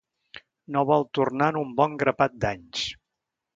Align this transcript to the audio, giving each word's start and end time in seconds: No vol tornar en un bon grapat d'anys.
No 0.75 0.83
vol 0.91 1.05
tornar 1.19 1.51
en 1.53 1.61
un 1.63 1.77
bon 1.81 1.95
grapat 2.05 2.43
d'anys. 2.47 2.91